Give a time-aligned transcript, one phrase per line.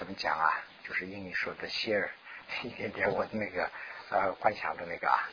[0.00, 0.48] 怎么讲啊？
[0.88, 2.08] 就是英语说的 share
[2.64, 3.70] 一点点我的那个
[4.08, 5.28] 呃观想的那个啊，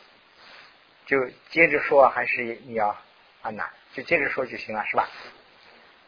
[1.05, 1.17] 就
[1.49, 2.97] 接着说还是你要
[3.41, 5.09] 安娜就接着说就行了是吧？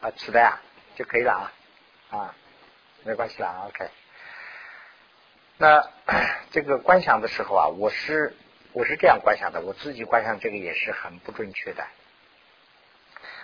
[0.02, 0.60] 啊，磁带啊
[0.94, 2.34] 就可以了啊啊，
[3.02, 3.88] 没关系了，OK。
[5.56, 5.90] 那
[6.52, 8.36] 这个观想的时候啊，我是
[8.74, 11.86] 我是这样观想的，我自己观想这个也是很不准确的。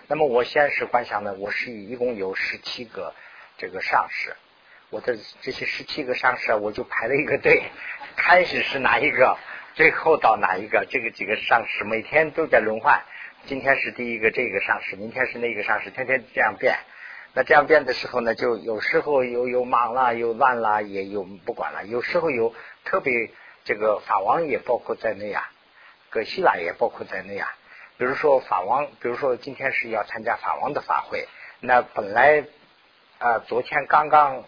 [0.08, 3.14] 那么我现是观想呢，我是一共有十七个
[3.56, 4.36] 这个上师，
[4.90, 7.62] 我的这些十七个上师啊，我就排了一个队，
[8.16, 9.36] 开始是哪一个，
[9.74, 13.02] 最后到哪一个，这个几个上师每天都在轮换，
[13.46, 16.78] 今天是第一个这个上师，明天是那个上师，天天这样变。
[17.34, 21.84] 那这样变的时候呢，就有时候有有忙了，有乱了，也有不管了。
[21.84, 23.30] 有时候有特别
[23.64, 25.50] 这个法王也包括在内啊，
[26.08, 27.52] 葛西拉也包括在内啊。
[27.98, 31.26] 比如说法王，比如说今天是要参加法王的法会，
[31.60, 32.44] 那本来
[33.18, 34.44] 啊昨天刚刚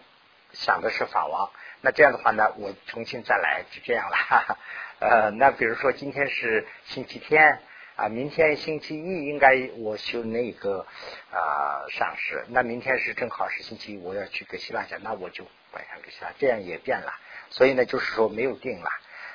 [0.53, 1.49] 想的是法王，
[1.81, 4.57] 那这样的话呢，我重新再来就这样了。
[4.99, 7.61] 呃，那比如说今天是星期天。
[7.95, 10.87] 啊，明天星期一应该我修那个
[11.33, 17.13] 啊上师，那明天是正好是星期一，我要去给希腊讲，那我就晚上给希腊，这样也变了。
[17.49, 18.89] 所以呢，就是说没有定了，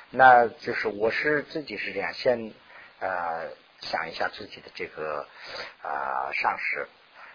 [0.09, 2.53] 那就是我是自己是这样，先
[3.01, 3.51] 呃
[3.81, 5.27] 想一下自己的这个
[5.83, 6.87] 啊上师，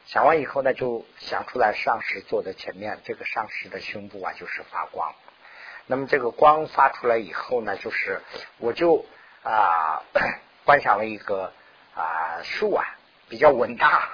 [0.06, 5.14] 想完以后呢，就想出来上师坐在前面，这个上师的胸部啊就是发光，
[5.86, 8.20] 那么这个光发出来以后呢，就是
[8.58, 9.04] 我就
[9.42, 10.02] 啊。
[10.62, 11.52] 观想了一个
[11.96, 12.84] 啊树啊，
[13.28, 14.08] 比较稳大，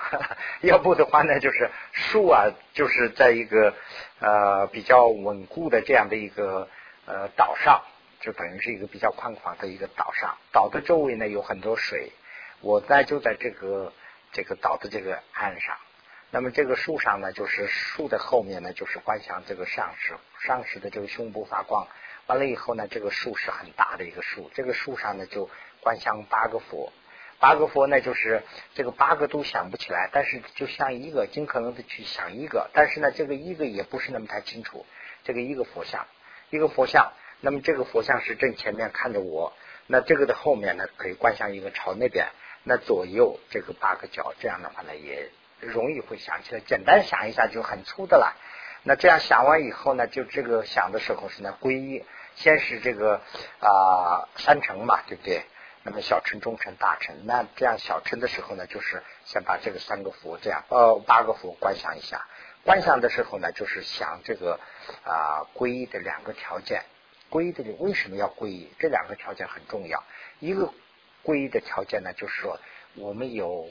[0.63, 3.75] 要不的话呢，就是树啊，就是在一个
[4.21, 6.69] 呃比较稳固的这样的一个
[7.05, 7.83] 呃岛上，
[8.21, 10.39] 就等于是一个比较宽广的一个岛上。
[10.53, 12.13] 岛的周围呢有很多水，
[12.61, 13.93] 我在就在这个
[14.37, 15.77] 这个岛的这个岸上。
[16.31, 21.89] 那么这个树上呢，就是树的后面呢，就是观想这个上师上师的这个胸部发光。
[22.27, 25.49] 完了以后呢，这个树是很大的一个树，这个树上呢就。
[25.83, 26.93] 观想八个佛，
[27.39, 28.43] 八个佛呢，就是
[28.75, 34.85] 这个八个都想不起来，但是就像一个，尽可能的去想一个，但是呢，这个一个也不是那么太清楚。
[35.23, 36.09] 这个一个佛像，
[36.51, 39.53] 一个佛像，那么这个佛像是正前面看着我，
[39.87, 42.27] 那这个的后面呢，可以观想一个朝那边，
[42.69, 46.59] 那左右这个八个角，这样的话呢，也容易会想起来。
[46.59, 48.37] 简单想一下就很粗的了。
[48.83, 53.21] 那这样想完以后呢，就这个想的时候是呢，皈依，先是这个
[53.61, 55.45] 啊三成嘛，对不对？
[55.85, 62.27] 那么小乘、中乘、大乘，那这样小乘的时候呢，就是先把这个三个佛这样呃八个佛观想一下。
[62.65, 64.59] 观想的时候呢，就是想这个
[65.05, 66.83] 啊皈依的两个条件。
[67.31, 68.73] 皈依的为什么要皈依？
[68.81, 70.03] 这两个条件很重要。
[70.41, 70.73] 一个
[71.27, 72.61] 皈依的条件呢，就是说
[72.95, 73.69] 我们有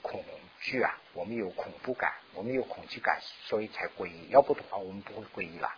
[0.00, 0.24] 恐
[0.60, 4.28] 惧啊，我们有恐怖感，我们有恐惧感，所以才皈依。
[4.30, 5.70] 要不的话，我们不会皈依了。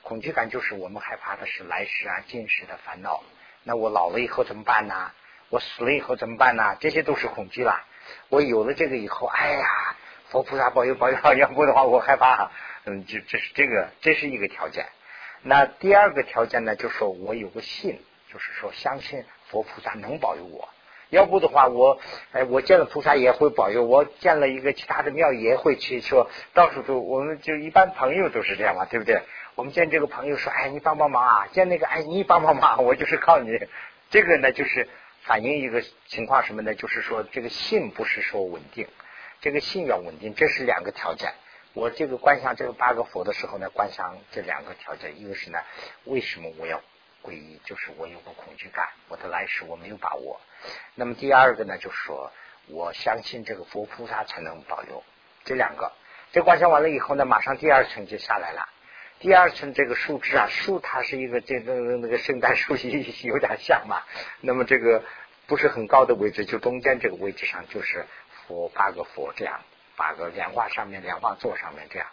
[0.00, 3.22] 恐惧感就是我们害怕的是来世啊、今世的烦恼。
[3.62, 5.12] 那我老了以后怎么办呢？
[5.50, 6.76] 我死了以后怎么办呢？
[6.80, 7.84] 这些都是恐惧了。
[8.30, 9.96] 我有了这个以后，哎呀，
[10.30, 12.50] 佛菩萨保佑保佑，要不的话我害怕。
[12.86, 14.86] 嗯，这这是这个，这是一个条件。
[15.42, 18.02] 那第二个条件呢，就是说我有个信，
[18.32, 20.68] 就是说相信佛菩萨能保佑我。
[21.10, 22.00] 要不的话，我
[22.32, 29.22] 哎，我见了菩萨也会保佑，我见了一个其他的庙也会去说，到处都，我们就一般朋友都是这样嘛，对不对？
[29.54, 31.46] 我们见这个朋友说，哎，你帮帮忙啊！
[31.52, 33.48] 见那个，哎，你帮帮忙，我就是靠你。
[34.10, 34.88] 这个呢，就是
[35.20, 36.74] 反映一个情况什么呢？
[36.74, 38.88] 就是说，这个信不是说稳定，
[39.40, 41.32] 这个信要稳定，这是两个条件。
[41.74, 45.58] 我这个观想这个八个佛的时候呢，观想这两个条件，一个是呢，
[46.04, 46.80] 为什么我要
[47.24, 47.58] 皈依？
[47.64, 50.40] 就是我有个恐惧感，我的来世我没有把握。
[50.94, 52.30] 那么第二个呢，就是说
[52.68, 55.02] 我相信这个佛菩萨才能保佑。
[55.44, 55.92] 这两个，
[56.32, 58.68] 这观想完了以后呢，马上第二层就下来了。
[59.20, 62.76] 第二层这个树枝啊，树它是一个这个那个圣诞树
[63.24, 64.02] 有点像嘛。
[64.40, 65.02] 那么这个
[65.46, 68.04] 不是很高的位置，就中间这个位置上就是
[68.46, 69.62] 佛八个佛这样，
[69.96, 72.08] 八个莲花上面莲花座上面这样。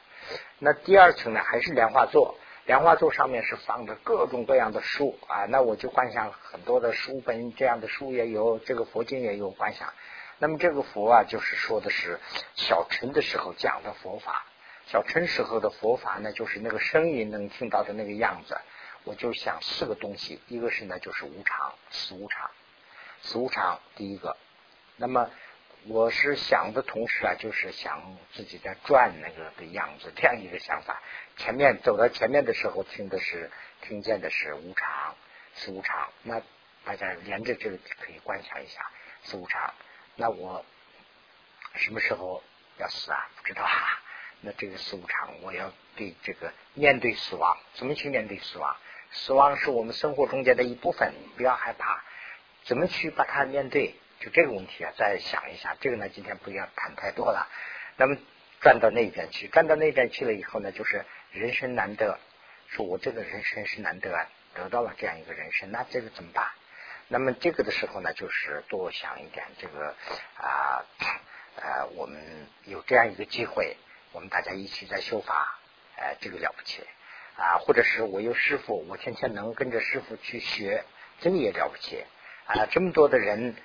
[0.60, 2.38] 那第二层呢还是莲花座，
[2.72, 5.44] 莲花座上面是放着各种各样的书啊。
[5.50, 9.94] 那我就观想很多的书本，这样的书也有，这个佛经也有观想。
[10.40, 12.18] 那么这个佛啊，就是说的是
[12.56, 14.46] 小乘的时候讲的佛法。
[14.86, 18.58] 小乘时候的佛法呢，就是那个声音能听到的那个样子。
[19.04, 22.50] 我就想四个东西，一个是呢，就是无常，死无常，
[23.22, 23.82] 死无常。
[23.98, 24.38] 第一个，
[24.96, 25.30] 那么
[25.88, 31.02] 我是想的同时啊，就是想自己在转那个的样子，这样一个想法。
[31.38, 33.50] 前面走到前面的时候，听的是
[33.82, 35.16] 听见的是无常，
[35.56, 36.12] 死无常。
[36.22, 36.40] 那
[36.86, 38.92] 大家连着这个可以观想一下，
[39.24, 39.74] 死无常。
[40.16, 40.64] 那我
[41.74, 42.44] 什么时候
[42.78, 43.30] 要死啊？
[43.38, 44.00] 不知道啊。
[44.42, 48.78] 那这个四无常，我要对这个面对死亡，怎么去面对死亡？
[49.14, 52.04] 死亡是我们生活中间的一部分，不要害怕。
[52.66, 53.96] 怎么去把它面对？
[54.22, 55.76] 就这个问题啊，再想一下。
[55.82, 57.50] 这个呢，今天不要谈太多了。
[57.98, 58.16] 那么
[58.62, 62.20] 转到那边去，转到那边去了以后呢，就是人生难得，
[62.68, 66.48] 说我这个人生是难得啊，得到了这样一个人生，那这个怎么办？
[67.08, 69.96] 那么这个的时候呢，就是多想一点，这个
[70.38, 70.86] 啊
[71.56, 73.76] 呃，我们有这样一个机会，
[74.12, 75.60] 我们大家一起在修法，
[75.98, 76.82] 呃，这个了不起
[77.36, 77.58] 啊！
[77.60, 80.86] 或者是我有师傅，我天天能跟着师傅去学，
[81.20, 82.06] 这个也了不起。
[82.46, 83.56] 啊，这么多的人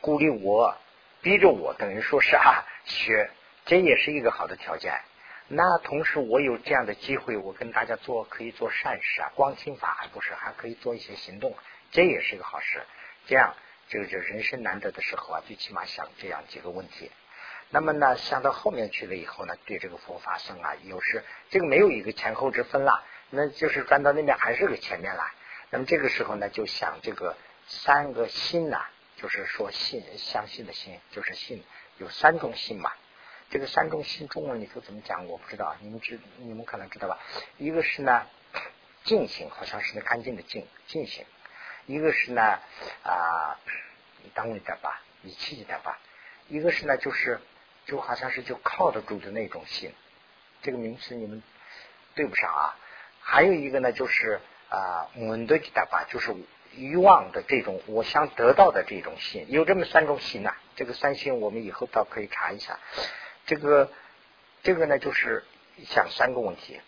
[0.00, 0.76] 鼓励我，
[1.22, 3.30] 逼着我，等于说是啊，学，
[3.64, 5.00] 这也是一个好的条件。
[5.48, 11.56] 那同时我有这样的机会，我跟大家做可以做善事啊，光听法还不是，还可以做一些行动，
[11.90, 12.82] 这也是一个好事。
[13.26, 13.54] 这样，
[13.88, 17.10] 这个就人生难得的时候啊，最起码想这样几个问题。
[17.70, 25.24] 那么呢，想到后面去了以后呢，对这个佛法僧啊，有时这个没有一个前后之分了，那就是转到那边还是个前面了。
[25.70, 27.36] 那么这个时候呢，就想这个。
[27.70, 28.86] 三个心呐，
[29.20, 31.64] 就是说信，相信的信，就是信，
[31.98, 32.92] 有三种信嘛。
[33.50, 35.26] 这个三种信中文里头怎么讲？
[35.26, 37.18] 我不知道，你们知，你们可能知道吧？
[37.56, 38.26] 一个是呢，
[39.02, 41.24] 净心，好像是那干净的净，净心；
[41.86, 42.60] 一个是呢，
[43.02, 43.58] 啊，
[44.34, 45.98] 单位点吧，以气点吧；
[46.46, 47.40] 一个是呢，就是
[47.86, 49.92] 就好像是就靠得住的那种信。
[50.62, 51.42] 这个名词你们
[52.14, 52.76] 对不上啊。
[53.20, 56.36] 还有一个呢，就是啊，稳得点吧，就是。
[56.76, 60.54] 欲望的这种，我想得到的这种心，有这么三种心呐。
[60.76, 62.78] 这个三心，我们以后倒可以查一下。
[63.46, 63.90] 这个，
[64.62, 65.44] 这个呢，就是
[65.86, 66.80] 想三个问题：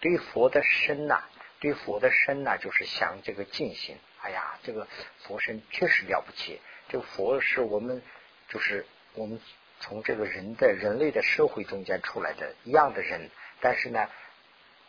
[0.00, 1.22] 对佛的身呐，
[1.60, 3.96] 对佛的身呐，就是想这个静心。
[4.20, 4.86] 哎呀，这个
[5.20, 6.60] 佛身确实了不起。
[6.88, 8.02] 这个佛是我们，
[8.48, 8.84] 就是
[9.14, 9.40] 我们
[9.78, 13.30] 从这个人的人类的社会中间出来的一样的人，
[13.60, 14.08] 但是呢，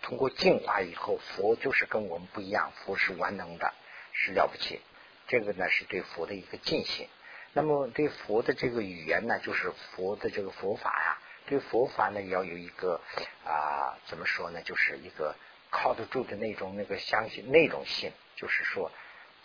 [0.02, 3.74] 通过净化以后，佛就是跟我们不一样，佛是完能的。
[4.14, 4.82] 是了不起，
[5.28, 7.08] 这个呢是对佛的一个敬信。
[7.54, 11.18] 那么对佛的这个语言呢，就是佛的这个佛法呀，
[11.48, 13.02] 对佛法呢要有一个
[13.46, 15.36] 啊，怎么说呢，就是一个
[15.70, 18.90] 靠得住的那种那个相信那种信，就是说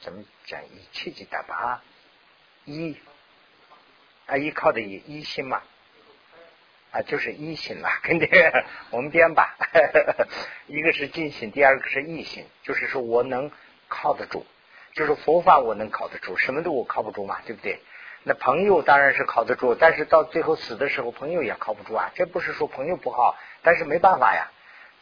[0.01, 1.83] 怎么讲一切即达吧，
[2.65, 2.97] 依
[4.27, 5.63] 啊依靠的依一心嘛
[6.93, 9.57] 啊就是一心嘛，跟这个我们编吧，
[10.69, 13.51] 一个是尽心，第二个是异心，就是说我能
[13.89, 14.47] 靠得住。
[14.97, 17.81] 就是佛法我能靠得住，什么都我靠不住嘛，对不对？
[18.23, 22.11] 那朋友当然是靠得住，但是到最后死的时候，朋友也靠不住啊。
[22.15, 24.51] 这不是说朋友不好，但是没办法呀。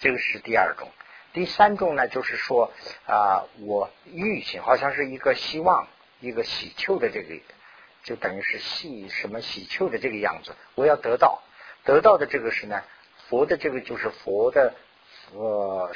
[0.00, 0.88] 这个是第二种，
[1.32, 2.73] 第三种呢，就是说
[3.06, 5.87] 啊，我欲心好像是一个希望，
[6.19, 7.41] 一个喜求的这个，
[8.02, 11.41] 就等于是喜什么喜求的这个样子，我要得到，
[11.85, 12.82] 得到的这个是呢，
[13.29, 14.75] 佛的这个就是佛的
[15.32, 15.93] 呃。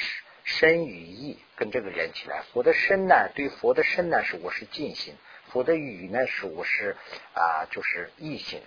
[0.50, 5.12] 身与意跟这个连起来，佛的身呢，对佛的身呢是我是尽心；
[5.50, 6.97] 佛的语呢是我是
[7.35, 8.61] 啊，就是意心；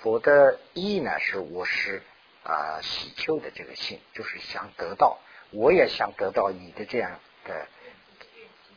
[0.00, 2.02] 佛的意呢是我是
[2.42, 5.18] 啊喜求的这个心，就是想得到，
[5.50, 7.66] 我也想得到你的这样的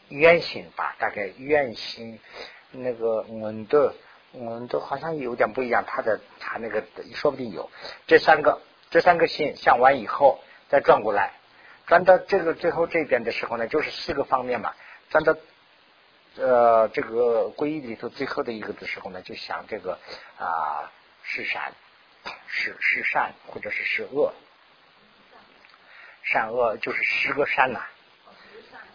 [0.10, 0.98] 愿心吧。
[1.00, 2.20] 大概愿心
[2.72, 3.96] 那个我们的
[4.34, 6.84] 我们的好像有点不一样，他的他那个
[7.16, 7.72] 说不定有
[8.06, 11.39] 这三个这三个心向完以后再转过来。
[11.90, 14.74] 转到这个最后这边的时候呢，就是四个方面嘛。
[15.10, 15.36] 转到
[16.38, 19.98] 呃这个皈依里头最后的一个的时候呢，就想这个
[20.38, 20.92] 啊
[21.24, 21.74] 是善
[22.48, 24.32] 是是善或者是是恶，
[26.24, 27.82] 善恶就是十个善呐。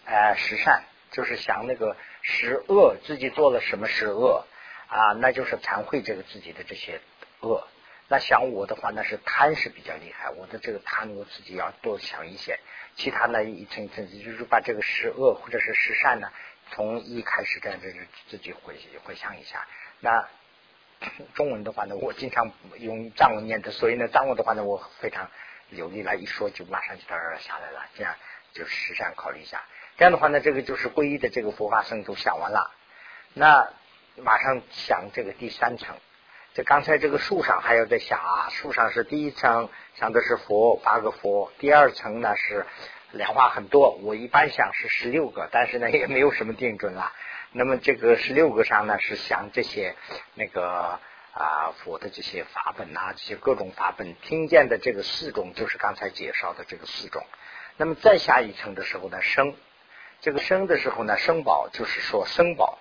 [0.05, 4.47] 哎，十善就是想那个十恶自己做了什么十恶
[4.87, 7.01] 啊，那就是惭愧这个自己的这些
[7.41, 7.67] 恶。
[8.07, 12.59] 那想我的话，那是贪是比较厉害，我的这个贪我自己要多想一些。
[12.97, 16.31] 其他呢一层一层，就是把这个十恶或者是十善呢，
[16.71, 17.93] 从一开始这样子
[18.29, 19.67] 自己回回想一下。
[20.01, 20.29] 那
[21.35, 25.31] 中文的话呢，我经常用藏文念的，所以呢藏文的话呢，我非常
[25.71, 27.87] 流利来，一说就马上就到这儿下来了。
[27.95, 28.15] 这样
[28.53, 29.65] 就十善考虑一下。
[29.97, 32.71] 这样的话呢，这个就是皈依的这个佛法僧都想完了。
[33.33, 33.73] 那
[34.17, 35.97] 马上想这个第三层。
[36.55, 42.65] 这刚才这个树上还有在想啊，树上是第一层想的是佛八个佛，第二层呢是
[43.11, 47.13] 莲花很多，我一般想是十六个，但是呢也没有什么定准了。
[47.51, 49.97] 那么这个十六个上呢是想这些
[50.35, 51.01] 那个
[51.33, 57.27] 啊佛的这些法本啊，这些各种法本听见的这个四种就是刚才介绍的这个四种。
[57.77, 59.57] 那么再下一层的时候呢生，
[60.21, 62.79] 这个生的时候呢生宝就是说生宝，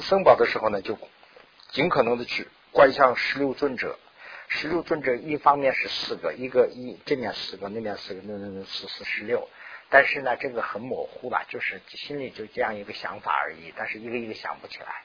[0.00, 0.96] 生宝的时候呢就
[1.72, 2.46] 尽可能的去。
[2.74, 3.96] 观想十六尊者，
[4.48, 9.48] 十六尊者一方面是四个，一个一这面四个，那面四个，那那那四四十六。
[9.90, 15.04] 但是呢，这个很模糊吧，就是心里就这样一个想法而已，但是一个一个想不起来。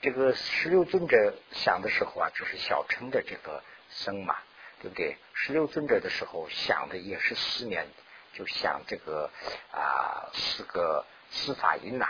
[0.00, 4.36] 这个十六尊者想的时候啊，就是小乘的这个僧嘛，
[4.82, 5.16] 对不对？
[5.34, 7.86] 十六尊者的时候想的也是四年，
[8.32, 9.30] 就想这个
[9.70, 12.08] 啊四个四法音呐，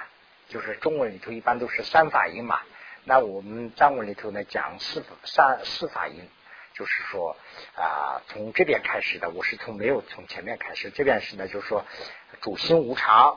[0.48, 2.62] 就是中文里头一般都是三法音嘛。
[3.06, 6.26] 那我们藏文里头呢讲四三四法音，
[6.72, 7.36] 就是说
[7.76, 11.84] 啊从这边开始的，我是从没有从前面开始，这边是呢就是说
[12.40, 13.36] 主心无常，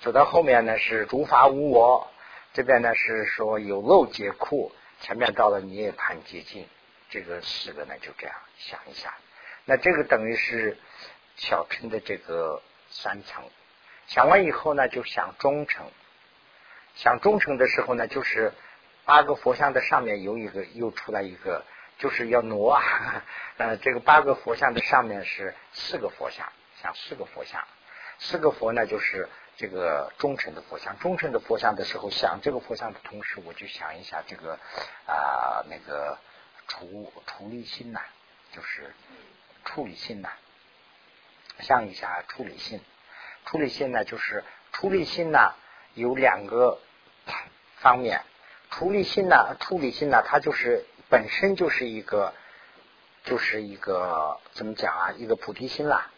[0.00, 2.10] 走到后面呢是主法无我，
[2.54, 6.66] 这边呢是说有漏皆库，前面到了涅槃接近，
[7.10, 9.14] 这个四个呢就这样想一下，
[9.66, 10.78] 那这个等于是
[11.36, 13.44] 小乘的这个三层，
[14.06, 15.84] 想完以后呢就想中层，
[16.94, 18.54] 想中层的时候呢就是。
[19.04, 21.64] 八个佛像的上面有一个，又出来一个，
[21.98, 22.82] 就是要挪啊。
[23.56, 27.66] 呃，这个八个佛像的上面是四个佛像，像四个佛像，
[28.18, 30.98] 四个佛呢就是这个忠诚的佛像。
[30.98, 34.58] 忠诚的佛像的时候，想这个佛像的同时，我就想一下这个
[35.06, 36.18] 啊那个
[36.68, 38.00] 处处理心呐，
[38.52, 38.94] 就是
[39.64, 40.28] 处理心呐，
[41.58, 42.80] 想一下处理心。
[43.44, 45.54] 处理心呢，就是处理心呢
[45.94, 46.78] 有两个
[47.76, 48.22] 方面。
[48.72, 49.56] 处理心呢？
[49.60, 50.22] 处理心呢？
[50.26, 52.32] 它就是本身就是一个，
[53.24, 55.12] 就是一个怎么讲啊？
[55.18, 56.10] 一个菩提心啦。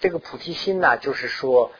[0.00, 1.72] 这个菩提心呢，就是说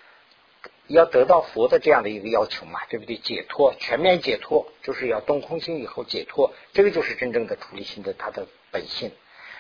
[0.86, 3.16] 要得到佛的这样的一个要求嘛，对不对？
[3.18, 9.12] 解脱，全面解脱，就是要动空心以后解脱，这个就是真正的处理心的它的本性。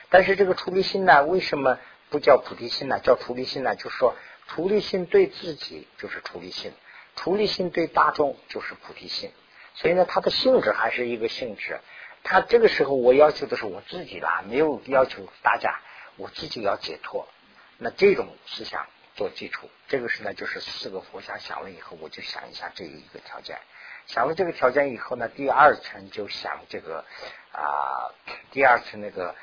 [0.08, 1.78] 但是这个处理心呢，为什么
[2.08, 3.00] 不叫菩提心呢？
[3.00, 3.76] 叫处理心呢？
[3.76, 4.14] 就是说
[4.48, 6.72] 处理心对自己就是处理心，
[7.16, 9.30] 处理心对大众就是菩提心。
[9.74, 11.80] 所以呢，它的性质还是一个性质。
[12.26, 15.78] 他这个时候我要求的是我自己啦，没有要求大家，
[16.16, 17.28] 我自己要解脱。
[17.76, 23.58] 那这种思想做基础，这个是呢，就是四个佛想想了以后，我就想一下这一个条件。
[24.06, 27.04] 想了这个条件以后呢，第二层就想这个
[27.52, 28.08] 啊，
[28.52, 29.34] 第二层那个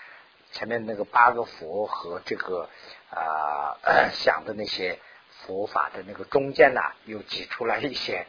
[0.51, 2.67] 前面那个八个佛和这个
[3.11, 3.77] 啊
[4.13, 4.97] 想的那些
[5.45, 8.25] 佛法的那个中间呢，又挤出来一些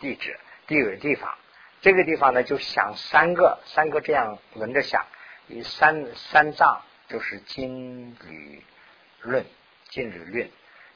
[0.00, 0.40] 地址。
[0.72, 1.36] 地个地方，
[1.82, 5.04] 这个地方呢，就想三个，三个这样轮着想，
[5.64, 8.64] 三三藏就是金缕
[9.20, 9.44] 论，
[9.90, 10.50] 金缕论，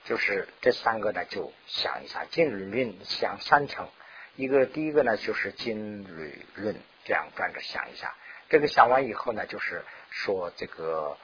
[0.05, 2.25] 就是这三个呢，就想一下。
[2.25, 3.87] 金缕论想三层，
[4.37, 8.15] 一个第一个呢就是金缕论，这样转着想一下，
[8.49, 11.19] 这个想完以后呢，就是说这个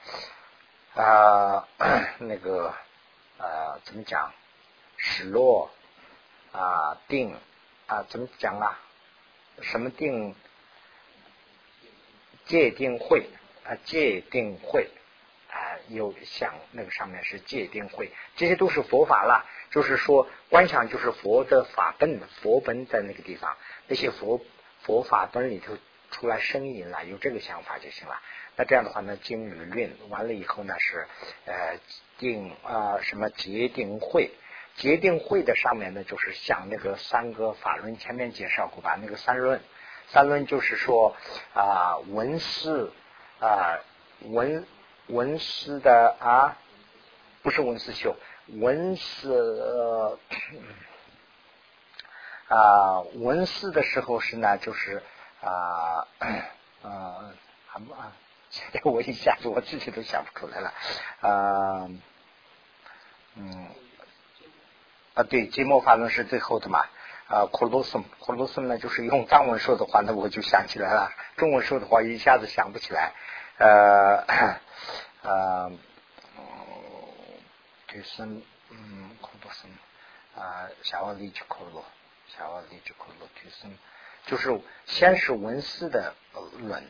[0.93, 1.67] 啊
[2.19, 2.71] 那个
[3.39, 4.31] 呃怎么讲，
[4.97, 5.71] 失落
[6.51, 7.35] 啊定。
[7.93, 8.79] 啊，怎么讲啊？
[9.61, 10.33] 什么定
[12.45, 13.27] 界定会
[13.63, 13.77] 啊？
[13.85, 14.89] 界定会
[15.51, 15.77] 啊？
[15.89, 19.45] 有想那个上面是界定会，这些都是佛法了。
[19.69, 23.55] 就是说，观想就是佛的法本，佛本在那个地方，
[23.87, 24.41] 那些佛
[24.81, 25.77] 佛法本里头
[26.09, 28.19] 出来声音了，有这个想法就行了。
[28.55, 31.07] 那这样的话呢，经理论完了以后呢，是
[31.45, 31.79] 呃
[32.17, 34.31] 定啊什么界定会。
[34.75, 38.97] 决定会的上面呢，就是像那个三个法论，前面介绍过吧？
[38.99, 39.61] 那个三论，
[40.07, 41.15] 三论就是说
[41.53, 42.91] 啊，文思
[43.39, 43.79] 啊，
[44.21, 44.65] 文
[45.07, 46.57] 文思的啊，
[47.43, 48.15] 不是文思修，
[48.47, 50.17] 文思
[52.47, 55.03] 啊，文思的时候是呢，就是
[55.41, 56.07] 啊
[56.81, 57.31] 啊，
[57.73, 58.11] 什么啊？
[58.83, 60.73] 我一下子我自己都想不出来了
[61.21, 61.89] 啊，
[63.35, 63.69] 嗯。
[65.13, 66.85] 啊，对，寂寞法论是最后的嘛。
[67.27, 71.11] 啊，库鲁森，库鲁森呢，就是用藏文说的话，那我就想起来了。
[71.37, 73.13] 中文说的话一下子想不起来。
[73.57, 74.59] 呃，
[75.21, 75.71] 呃，
[77.87, 79.71] 提森，嗯，库鲁森，
[80.35, 81.83] 啊，夏瓦里吉库鲁，
[82.27, 83.71] 夏瓦里吉库鲁提森，
[84.25, 86.13] 就是先是文思的
[86.59, 86.83] 论，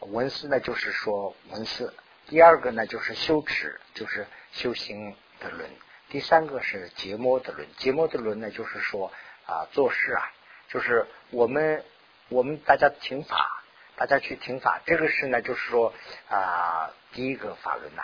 [0.00, 1.94] 文思呢就是说文思，
[2.26, 5.70] 第二个呢就是修持，就是修行的论。
[6.10, 9.10] 第三个是结摩的论，结摩的论呢，就是说
[9.46, 10.30] 啊，做事啊，
[10.68, 11.84] 就是我们
[12.28, 13.62] 我们大家听法，
[13.96, 15.94] 大家去听法，这个是呢，就是说
[16.28, 18.02] 啊，第一个法论呐。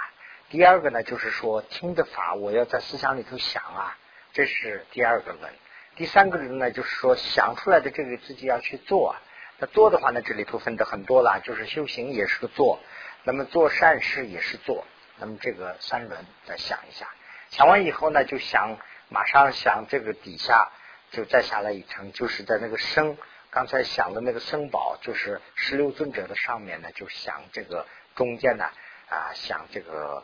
[0.49, 3.99] 第二个呢，就是说听的法，我要在思想里头想啊，
[4.33, 5.53] 这是第二个论。
[5.97, 9.11] 第三个论呢，就是说想出来的这个自己要去做。
[9.11, 9.23] 啊
[9.59, 12.79] 那做的话呢，这里头分的很多了，就是修行也是个做，
[13.25, 14.85] 那么做善事也是做，
[15.19, 17.09] 那么这个三轮再想一下。
[17.51, 18.77] 想完以后呢，就想
[19.09, 20.71] 马上想这个底下
[21.11, 23.17] 就再下来一层，就是在那个生
[23.51, 28.65] 刚才想的那个生宝，就是十六尊者的上面呢，就想这个中间呢
[29.09, 30.23] 啊想这个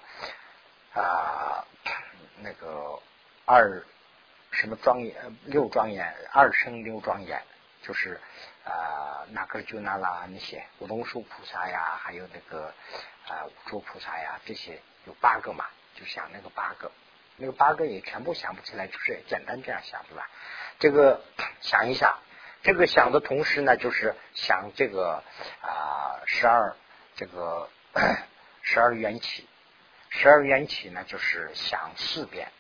[0.95, 1.65] 啊
[2.41, 3.01] 那个
[3.47, 3.85] 二
[4.51, 7.43] 什么庄严六庄严二生六庄严，
[7.83, 8.21] 就是
[8.65, 12.75] 啊那个就那啦那些五龙树菩萨呀，还有那个
[13.29, 15.65] 啊五珠菩萨呀，这些有八个嘛，
[15.95, 16.91] 就想那个八个，
[17.37, 20.29] 那个八个也全部想不起来，就是简单这样想对吧？
[20.79, 21.21] 这个
[21.61, 22.19] 想一想。
[22.65, 25.25] 这个想的同时呢，就是想这个
[25.63, 26.77] 啊十二
[27.17, 27.69] 这个
[28.63, 29.49] 十二缘起，
[30.11, 32.53] 十二缘起呢就是想四遍，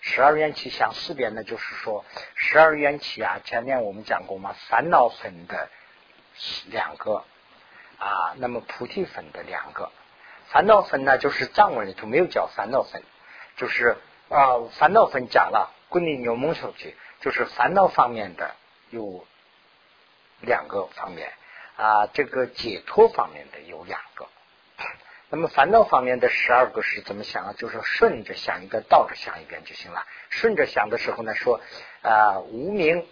[0.00, 2.04] 十二缘起想四遍呢，就是说
[2.36, 5.68] 十二缘起啊，前面我们讲过嘛，烦恼分的
[6.66, 7.24] 两个
[7.98, 9.90] 啊，那么菩提分的两个，
[10.52, 13.02] 烦恼分呢就是藏文里头没有叫烦恼分，
[13.56, 13.96] 就是
[14.28, 18.54] 啊烦恼分讲了，归你牛蒙手去，就是烦恼方面的
[18.90, 19.26] 有。
[20.40, 21.32] 两个方面
[21.76, 24.28] 啊，这个解脱方面的有两个，
[25.30, 27.54] 那么烦恼方面的十二个是怎么想啊？
[27.58, 30.06] 就是顺着想一个，倒着想一遍就行了。
[30.30, 31.60] 顺着想的时候呢，说
[32.02, 33.04] 啊，无名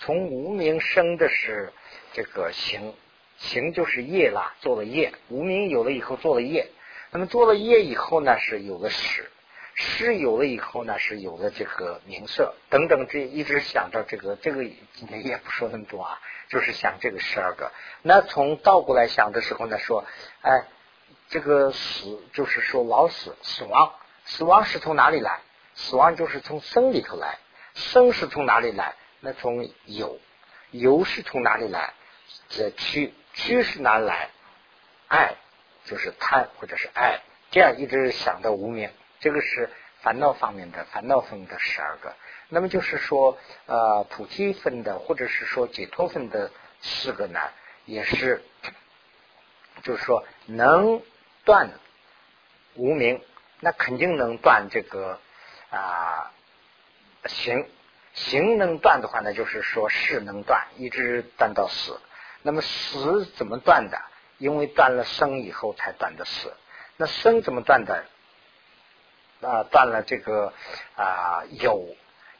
[0.00, 1.72] 从无名生的是
[2.12, 2.96] 这个行，
[3.36, 6.72] 行就是业啦，做了业，无名有了以后做了业，
[7.12, 9.30] 那么做了业以后呢，是有了始。
[9.74, 17.72] 诗有了以后呢，是有了这个名色等等，这一直想着这个这个也不说那么多啊，就是想这个十二个。
[18.02, 20.04] 那从倒过来想的时候呢，说
[20.42, 20.66] 哎，
[21.28, 23.92] 这个死就是说老死死亡，
[24.24, 25.40] 死亡是从哪里来？
[25.74, 27.38] 死亡就是从生里头来，
[27.74, 28.94] 生是从哪里来？
[29.18, 30.20] 那从有，
[30.70, 31.94] 有是从哪里来？
[32.48, 34.30] 这趋趋是哪里来？
[35.08, 35.34] 爱
[35.84, 38.88] 就是贪或者是爱，这样一直想到无名。
[39.24, 39.70] 这个是
[40.02, 42.14] 烦恼方面的烦恼分的十二个，
[42.50, 46.50] 那么就是说，呃，菩提分的或者是说解脱分的
[46.82, 47.40] 四个呢，
[47.86, 48.42] 也是，
[49.82, 51.00] 就是说能
[51.46, 51.70] 断
[52.74, 53.24] 无名，
[53.60, 55.18] 那肯定能断这个
[55.70, 56.30] 啊
[57.24, 57.66] 行
[58.12, 61.98] 行能断的话呢，就是说事能断，一直断到死。
[62.42, 63.98] 那么死怎么断的？
[64.36, 66.52] 因为断了生以后才断的死。
[66.98, 68.04] 那生怎么断的？
[69.44, 70.52] 啊，断了这个
[70.96, 71.86] 啊，有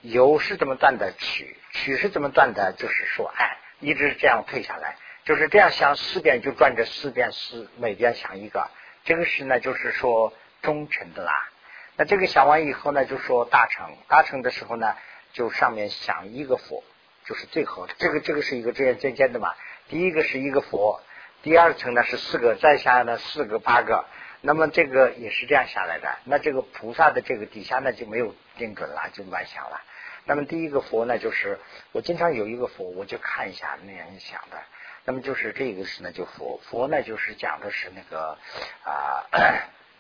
[0.01, 1.13] 有是怎么断的？
[1.13, 2.73] 取取是怎么断的？
[2.73, 8.69] 就是说，哎，一直这样退下来，就是这样想四遍就转着四遍，四每边想一个。
[9.05, 11.49] 这个是呢，就是说忠诚的啦。
[11.97, 14.95] 那这个想完以后呢，就说大成，大成的时候呢，
[15.33, 16.83] 就上面想一个佛，
[17.27, 19.53] 就是最后这个这个是一个这样渐渐的嘛。
[19.89, 21.01] 第一个是一个佛，
[21.43, 24.07] 第二层呢是四个，再下呢四个八个。
[24.47, 29.81] 那么这个也是这样下来的，那这个菩萨的这个底下呢就没有定准了，就乱想了。
[30.27, 31.59] 那么第一个佛呢，就是
[31.93, 34.63] 我经常有一个佛，我就看一下那样想的。
[35.07, 38.37] 那么就是这个是呢，就佛佛呢，就是讲的是那个
[38.85, 39.25] 啊，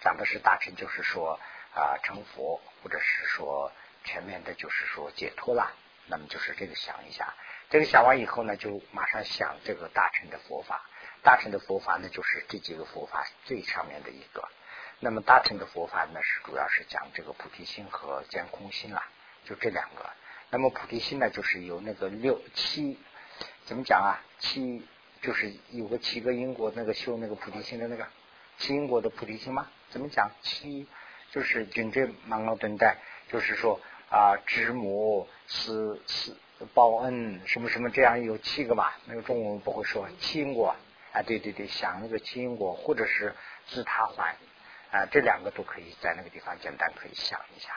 [0.02, 1.40] 讲的是大乘，就是说
[1.72, 3.72] 啊成佛，或者是说
[4.04, 5.72] 全面的，就是说解脱了。
[6.06, 7.32] 那么就是这个想一下，
[7.70, 10.84] 这个想完以后呢，就马上想这个大乘的佛法。
[11.24, 14.46] 大乘的佛法呢，就是这几个佛法最上面的一个。
[15.00, 19.02] 那么大乘的佛法呢，是主要是讲这个菩提心和见空心啦，
[19.44, 20.10] 就这两个。
[20.50, 22.98] 那么菩提心呢，就是有那个六七，
[23.64, 24.20] 怎么讲啊？
[24.38, 24.86] 七
[25.22, 28.06] 就是有个七个因果，那个修那个菩提心的那个
[28.58, 29.66] 七因果的菩提心吗？
[29.88, 30.30] 怎么讲？
[30.42, 30.86] 七
[31.32, 32.98] 就是君这芒劳顿代，
[33.32, 36.36] 就是说啊，知母思思
[36.74, 38.92] 报恩什么什么这样有七个嘛？
[39.06, 40.76] 那个中文不会说七因果。
[41.14, 43.34] 啊，对对对，想那个因果，或者是
[43.68, 44.36] 自他还
[44.90, 47.72] 啊，这两个都可以在那个地方简单可以想一下。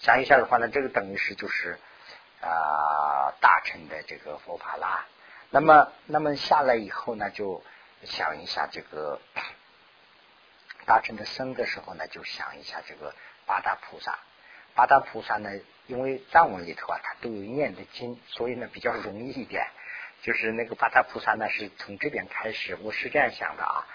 [0.00, 1.78] 想一下的话呢，这个等于是就是
[2.42, 5.06] 啊大乘的这个佛法啦。
[5.48, 7.62] 那么，那么下来以后呢，就
[8.04, 9.18] 想一下这个
[10.84, 13.14] 大乘的生的时候呢，就想一下这个
[13.46, 14.18] 八大菩萨。
[14.74, 15.48] 八大菩萨呢，
[15.86, 19.66] 因为藏文里头啊，它都有念的经，所以呢比较容易一点。
[20.24, 23.86] 就是那个八大菩萨呢，是从这边开始，我是这样想的啊，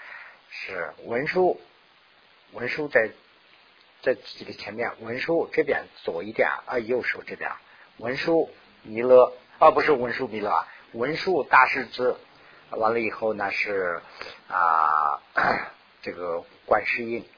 [0.48, 1.60] 是文殊，
[2.52, 3.10] 文殊在
[4.00, 7.50] 在这个前面，文殊这边左一点啊，右手这边，
[7.96, 8.48] 文殊
[8.84, 12.14] 弥勒啊，不是文殊弥勒啊，文殊大势至，
[12.70, 14.00] 完了以后呢是
[14.46, 15.20] 啊
[16.00, 17.28] 这个观世音，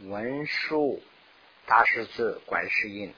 [0.00, 1.02] 文殊
[1.64, 3.14] 大势至观世音，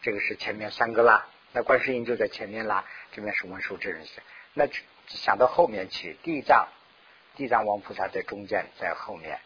[0.00, 4.24] 这个是前面三个啦，那观世音就在前面啦，这边是文殊真人像。
[4.58, 4.68] 那
[5.06, 6.66] 想到后面去，地藏
[7.36, 9.38] 地藏王菩萨在中间，在后面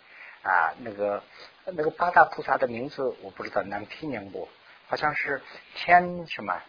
[0.42, 1.22] 啊，那个
[1.66, 4.48] 那个八大菩萨的名字我不知道，能听见不？
[4.88, 5.42] 好像是
[5.74, 6.62] 天什么，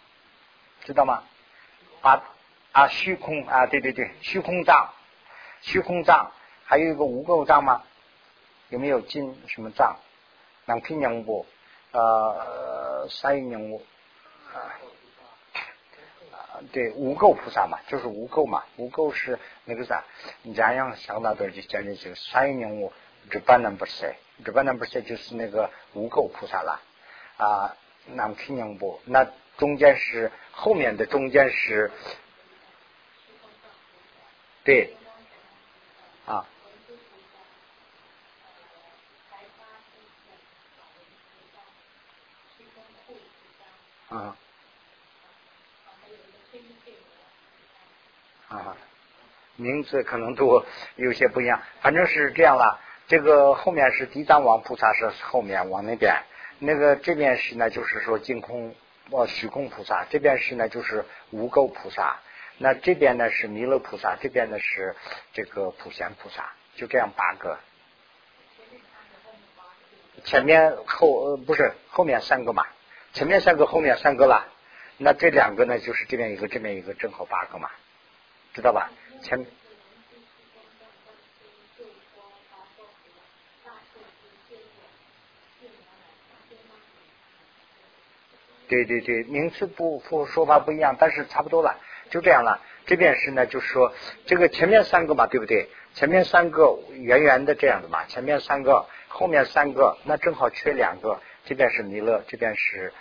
[0.83, 1.23] 知道吗？
[2.01, 2.21] 八
[2.73, 4.93] 啊虚空啊，对对对，虚空藏，
[5.61, 6.29] 虚空藏，
[6.65, 7.81] 还有一个无垢藏吗？
[8.67, 9.95] 有没有进什么藏？
[10.65, 11.45] 南平娘不？
[11.91, 13.85] 呃，三云娘不？
[14.53, 14.67] 啊，
[16.71, 20.03] 对，无垢菩萨嘛，就是无垢嘛，无垢是那个啥？
[20.43, 22.93] 你这样想到的就讲的这个三云娘我
[23.29, 24.15] 这般能不是？
[24.45, 26.81] 这般能不是就是那个无垢菩萨了
[27.37, 27.75] 啊？
[28.07, 28.99] 南平娘不？
[29.05, 29.25] 那
[29.57, 31.91] 中间是后面的中间是？
[34.63, 34.95] 对。
[36.25, 36.47] 啊，
[44.07, 44.37] 啊，
[48.53, 48.77] 啊，
[49.55, 50.63] 名字可能都
[50.95, 52.79] 有些不一样，反正是这样了。
[53.07, 56.15] 这个后面是地藏王菩萨是后面往那边，
[56.59, 58.75] 那个这边是呢，就是说净空
[59.09, 62.19] 哦虚空菩萨，这边是呢就是无垢菩萨。
[62.59, 64.95] 那这边呢是弥勒菩萨，这边呢是
[65.33, 67.57] 这个普贤菩萨，就这样八个。
[70.23, 72.63] 前面后呃不是后面三个嘛？
[73.11, 74.47] 前面三个后面三个了，
[74.97, 77.69] 那这两个呢就是这边一个这边一个正好八个嘛，
[78.53, 78.91] 知道吧？
[79.21, 79.45] 前
[88.67, 91.79] 对对对，名词不不说法不一样，但是差不多了。
[92.09, 93.93] 就这样了，这边是呢，就是说
[94.25, 95.69] 这个前面三个嘛，对不对？
[95.93, 101.19] 前面三个圆圆的这样的嘛，前面三个，后面三个，那正好缺两个。
[101.45, 102.93] 这边是弥勒，这边是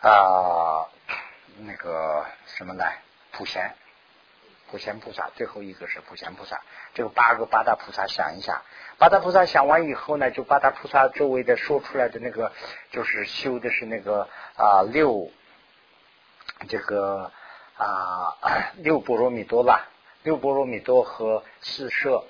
[0.00, 0.88] 啊
[1.58, 3.02] 那个什么来？
[3.32, 3.74] 普贤，
[4.72, 6.62] 普贤菩萨，最后一个是普贤菩萨。
[6.94, 8.62] 这个八个八大菩萨想一下，
[8.96, 12.50] 八大菩萨想完以后呢，就八大菩萨周围的说出来的那个，
[12.90, 15.30] 就是修的是那个啊六
[16.68, 17.30] 这个。
[17.74, 18.36] 啊，
[18.84, 19.88] 六波罗蜜多吧，
[20.22, 22.22] 六波罗蜜多和四摄，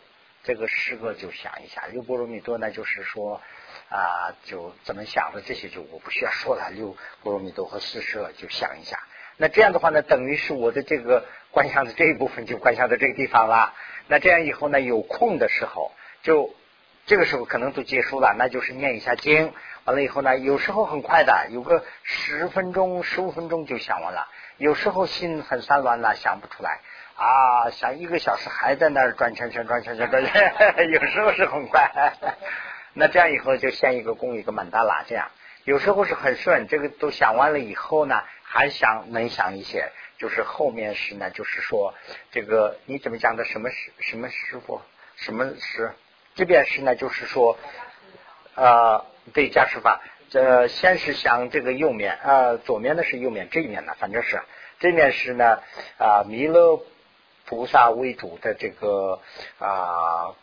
[0.44, 1.84] 这个十个就想一下。
[1.88, 3.42] 六波罗蜜多呢，就是说
[3.90, 6.70] 啊，就怎么想的这些就我不需要说了。
[6.70, 8.98] 六波罗蜜多和四摄就想一下。
[9.36, 13.74] 那这样的话呢，等于是我的这个观想的这一部分就观想到这个地方了。
[14.08, 15.92] 那这样以后呢，有空的时候，
[16.22, 16.54] 就
[17.06, 19.52] 这个时候可能都结束了，那就是念一下经。
[19.84, 24.28] 完了以后呢，有时候很快的，有个十分钟、十五分钟就想完了。
[24.58, 26.78] 有时候心很散乱了，想不出来
[27.16, 30.54] 啊，想一个小时还在那儿转圈圈、转圈圈、转圈，
[30.92, 32.12] 有时候是很快。
[32.94, 35.30] 那这样以后就先一个供一个满大拉，这样
[35.64, 36.68] 有时候是很顺。
[36.68, 38.22] 这个都想完了以后呢，
[38.54, 41.94] 还想能想一些，就是后面是呢，就是说
[42.32, 43.46] 这个你怎么讲的？
[43.46, 43.92] 什么师？
[44.00, 44.82] 什么师傅？
[45.16, 45.94] 什么师？
[46.34, 47.56] 这边是呢，就是说
[48.54, 50.02] 呃，对加持法。
[50.28, 54.42] 这先是想这个右面啊，左面的是右面，这一面呢，反正是
[54.80, 55.62] 这面是呢
[55.98, 56.78] 啊，弥勒
[57.46, 59.22] 菩萨为主的这个
[59.58, 60.36] 啊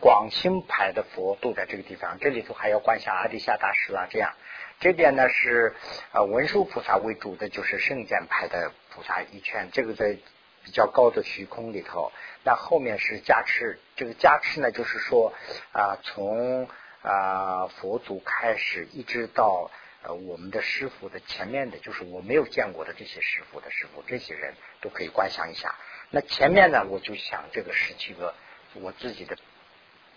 [0.00, 4.34] 广清派的佛都在这个地方，这里头还要观想阿底夏大师啦，这样
[4.82, 5.74] 这边呢是
[6.12, 10.18] 啊文殊菩萨为主的，就是圣剑派的菩萨一圈，这个在
[10.62, 12.12] 比较高的虚空里头，
[12.44, 15.32] 那后面是加持，这个加持呢就是说
[15.72, 16.68] 啊从。
[17.04, 19.72] 啊，佛祖开始一直到
[20.04, 25.74] 呃我们的师傅的前面的，就是我没有见过的这些师傅的师傅，这些人都可以观想一下。
[26.10, 28.36] 那前面呢，我就想这个十七个，
[28.74, 29.36] 我自己的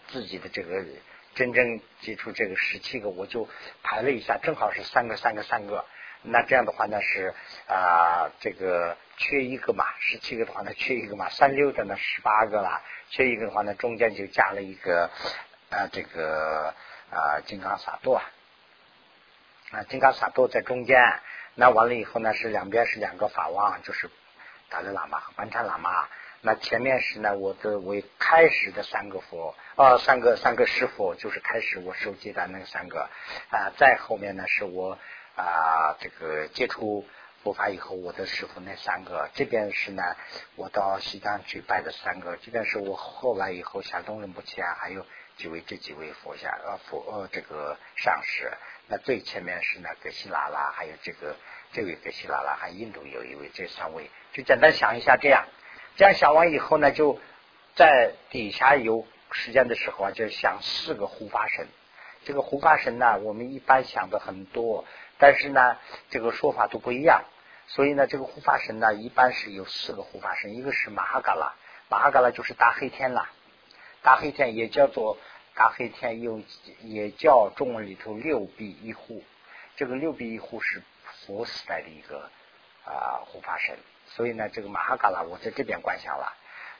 [0.10, 0.86] 自己的这个
[1.36, 3.48] 真正接触这个十七个，我就
[3.84, 5.86] 排了一下，正好是三个三个三个。
[6.24, 7.36] 那这样的话呢是
[7.68, 15.12] 啊，这个缺一个嘛，十七个的话呢缺一个嘛，三六的呢十八个了，缺一个的话呢中间就加了一个。
[15.68, 16.74] 啊，这个
[17.10, 18.24] 啊，金刚萨埵啊，
[19.72, 21.02] 啊，金刚萨埵在中间，
[21.56, 24.10] 那完了以后呢，是两边是两个法王，就是
[24.70, 26.08] 达赖喇嘛和班禅喇嘛。
[26.42, 33.10] 那前面是呢，我的为开始的三个佛，啊，三个三个师傅，就是开始我收戒的那三个
[33.50, 33.72] 啊。
[33.78, 34.98] 再后面呢，是我
[35.36, 37.06] 啊，这个接触
[37.44, 39.30] 佛法以后，我的师傅那三个。
[39.34, 40.02] 这边是呢，
[40.56, 42.38] 我到西藏去拜的三个。
[42.38, 45.06] 这边是我后来以后下东仁不起啊，还有。
[45.38, 48.50] 几位这几位佛下呃佛呃这个上师，
[48.88, 51.36] 那最前面是那个希拉拉，还有这个
[51.74, 55.46] 这位格西拉拉，还印度有一位，这三位就简单想一下，这样
[55.98, 57.20] 这样想完以后呢，就
[57.76, 61.68] 在底下有时间的时候啊，就想四个护法神。
[62.24, 64.86] 这个护法神呢，我们一般想的很多，
[65.20, 65.78] 但是呢，
[66.10, 67.24] 这个说法都不一样。
[67.68, 71.54] 所以呢，这个护法神呢，一般是有四个护法神，一个是马哈嘎拉，
[71.90, 73.30] 马哈嘎拉就是大黑天啦。
[74.02, 75.18] 大黑天也叫做
[75.56, 76.42] 大黑天，又
[76.82, 79.24] 也叫中文里头六臂一护。
[79.76, 82.30] 这个六臂一护是佛时代的一个
[82.86, 86.34] 啊护法神，所以呢，这个马哈嘎拉我在这边观想了。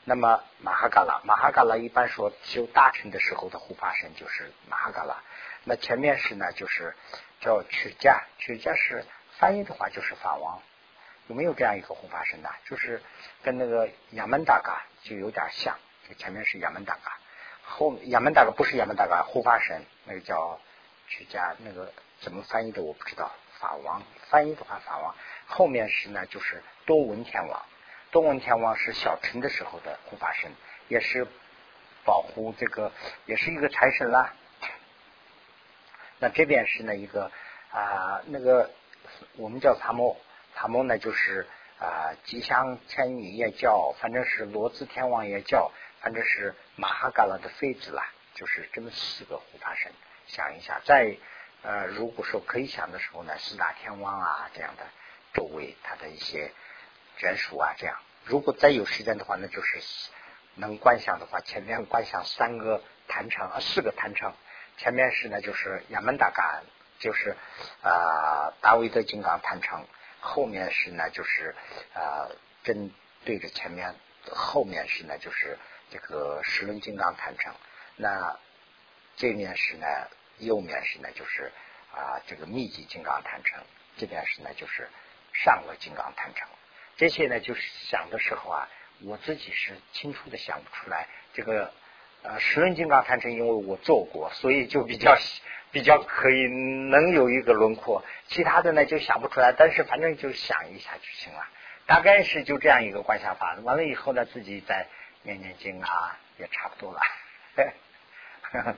[0.08, 5.18] 那么马哈嘎拉，马哈嘎拉一般说修大乘的时候的护法神就是马哈嘎拉。
[5.64, 6.96] 那前面是呢，就是
[7.42, 9.04] 叫曲家，曲家是
[9.40, 10.62] 翻译的话就是法王。
[11.28, 12.50] 有没有这样一个护法神呢？
[12.66, 13.02] 就是
[13.42, 15.76] 跟那个亚门大嘎就有点像，
[16.20, 17.18] 前面是亚门大嘎，
[17.64, 20.60] 后亚门大嘎不是亚门大嘎护法神，那个叫
[21.08, 21.92] 曲家，那个
[22.22, 23.32] 怎么翻译的我不知道。
[23.60, 25.16] 法王翻译的话，法王
[25.48, 27.66] 后面是呢，就是多闻天王。
[28.16, 30.50] 多闻天王是小乘的时候的护法神，
[30.88, 31.28] 也是
[32.06, 32.94] 保护这个，
[33.26, 34.34] 也是一个财神啦。
[36.20, 37.30] 那这边是呢一个
[37.74, 38.72] 啊，那个
[39.36, 40.16] 我们叫参谋。
[40.54, 41.46] 他们呢，就是
[41.78, 49.92] 啊，吉祥天女也叫，反正是罗子天王也叫，反正是马哈嘎拉的妃子啦，就是这么四个护法神。
[50.28, 51.18] 想一下，在
[51.64, 54.86] 呃，如果说可以想的时候呢，四大天王啊这样的
[55.34, 56.54] 周围，他的一些
[57.20, 57.98] 眷属啊这样。
[58.26, 59.80] 如果再有时间的话，那就是
[60.56, 64.34] 能观想的话，前面观想三个坛城啊，四个坛城，
[64.78, 66.64] 前面是呢就是亚门达嘎，
[67.00, 67.36] 就是
[67.82, 69.86] 啊大卫的金刚坛城。
[70.20, 71.54] 后面是呢，就是
[71.94, 72.26] 啊，
[72.64, 72.92] 针
[73.26, 73.94] 对着前面，
[74.32, 75.60] 后面是呢，就是
[75.92, 77.54] 这个石轮金刚坛城。
[77.96, 78.36] 那
[79.18, 79.86] 这面是呢，
[80.40, 81.52] 右面是呢，就是
[81.94, 83.64] 啊，这个密集金刚坛城。
[83.98, 84.90] 这边是呢，就是
[85.32, 86.50] 上个金刚坛城。
[86.98, 88.70] 这些呢，就是想的时候啊，
[89.04, 91.08] 我自己是清楚的想不出来。
[91.34, 91.72] 这个
[92.24, 95.18] 呃，十轮金刚坛城，因为我做过，所以就比较。
[95.72, 101.46] 比较可以能有一个轮廓，其他的呢就想不出来，但是反正就想一下就行了。
[101.86, 104.88] 大概是就这样一个观想法，完了以后呢，自己再
[105.24, 107.02] 念念经啊，也差不多了。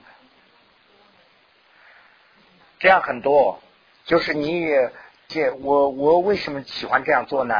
[2.80, 3.62] 这样很多，
[4.04, 4.90] 就是你也
[5.28, 7.54] 这我我为什么喜欢这样做呢？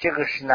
[0.00, 0.54] 这个是呢，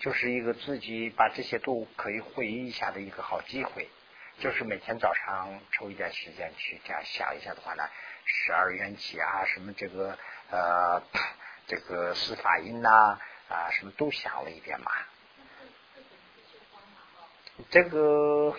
[0.00, 3.90] 就是一个自己把这些都可以回忆一下的一个好机会。
[4.38, 7.82] 就是每天早上抽一点时间去这样想一下的话呢，
[8.24, 10.18] 十二缘起啊，什么这个
[10.50, 11.02] 呃
[11.66, 13.18] 这个四法音呐
[13.50, 14.90] 啊，什么都想了一遍嘛。
[17.68, 18.56] 这个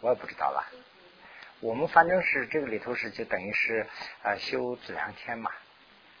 [0.00, 0.64] 我也不知道了。
[1.58, 3.84] 我们反正是这个里头是就等于是
[4.22, 5.50] 啊修子良天嘛，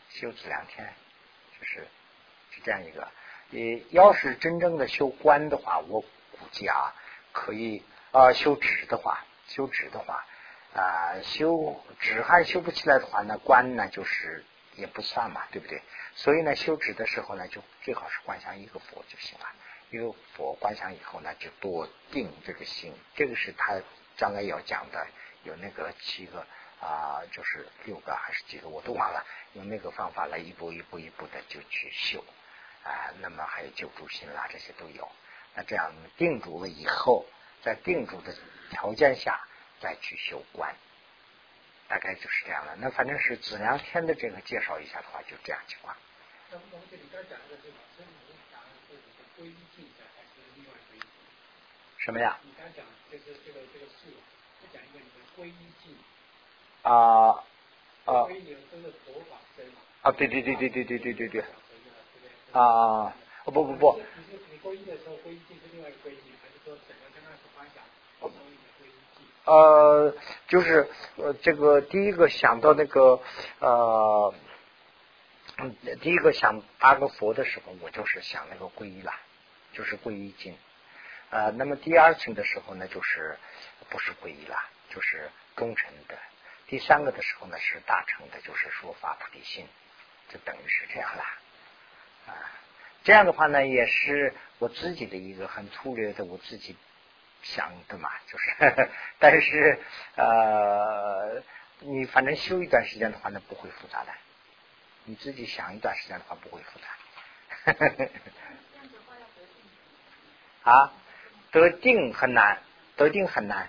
[0.08, 0.92] 修子良天
[1.60, 1.86] 就是
[2.50, 3.08] 是这样一个。
[3.52, 6.08] 你要是真正的修观的话，我估
[6.50, 6.94] 计啊
[7.32, 7.82] 可以。
[8.12, 10.26] 啊，修纸的话，修纸的话，
[10.74, 14.44] 啊，修纸还修不起来的话，那观呢就是
[14.76, 15.80] 也不算嘛，对不对？
[16.14, 19.46] 所以呢，修纸的时候呢，就最好是观想一个佛就行了。
[19.88, 22.94] 一个佛观想以后呢，就多定这个心。
[23.14, 23.80] 这个是他
[24.18, 25.06] 将来要讲的，
[25.44, 26.46] 有那个七个
[26.80, 29.24] 啊，就是六个还是几个，我都忘了。
[29.54, 32.22] 用那个方法来一步一步一步的就去修
[32.84, 33.12] 啊。
[33.20, 35.10] 那么还有救助心啦，这些都有。
[35.54, 37.26] 那这样定住了以后。
[37.64, 38.34] 在定住的
[38.70, 39.40] 条件下
[39.80, 40.74] 再去修观，
[41.86, 42.74] 大概就是这样了。
[42.80, 45.96] 那反正是子良天的这个介绍一下的话，就这样情况。
[46.50, 47.78] 那我们这里边讲的是什么？
[48.50, 48.98] 讲的是
[49.40, 51.02] 皈依境还是另外皈依？
[51.98, 52.36] 什么呀？
[52.42, 54.10] 你刚讲就是这个这个事，
[54.60, 55.96] 再讲一个你的皈依境。
[56.82, 57.44] 啊
[58.06, 58.26] 啊。
[60.02, 61.40] 啊，对对对对对对对对对。
[61.42, 61.46] 啊
[62.52, 63.14] 啊！
[63.44, 64.00] 不不不。
[69.44, 70.14] 呃，
[70.46, 73.20] 就是呃，这个第一个想到那个
[73.58, 74.32] 呃，
[76.00, 79.12] 第一个想阿个佛的时候，我就是想那个皈依了，
[79.72, 80.56] 就是皈依经。
[81.30, 83.36] 呃，那么第二层的时候呢，就是
[83.90, 84.56] 不是皈依了，
[84.90, 86.16] 就是忠诚的。
[86.68, 89.66] 第三个的时候呢，是大乘的，就是说法菩提心，
[90.28, 91.24] 就等于是这样了。
[92.26, 92.34] 啊，
[93.04, 96.76] 这样的话呢，也是我自己的一个很粗略的我自己。
[97.44, 99.76] 想的嘛，就是， 但是
[100.14, 101.42] 呃，
[101.80, 104.12] 你反正修一段时间的话，那不会复杂的。
[105.06, 106.86] 你自己想一段时间的话，不会复杂。
[110.70, 110.92] 啊，
[111.50, 112.62] 得定很难，
[112.94, 113.68] 得定很难。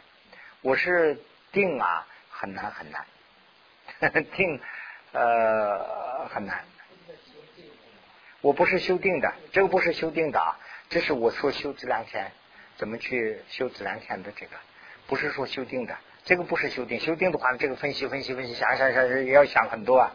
[0.61, 1.19] 我是
[1.51, 3.07] 定啊，很难很难。
[4.35, 4.61] 定
[5.13, 6.63] 呃很难。
[8.43, 12.29] 我不是修订的，这个不是修订的啊，这是我说修这两天。
[12.75, 14.51] 怎么去修自然田的这个？
[15.07, 16.99] 不是说修订的，这个不是修订。
[16.99, 20.11] 修订的话，这个分析分析分析，想想想也要想很多啊。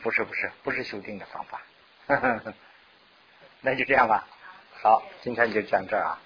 [0.00, 1.62] 不是不是不是修订的方法。
[3.62, 4.28] 那就这样吧。
[4.82, 6.22] 好，今天就讲这儿啊。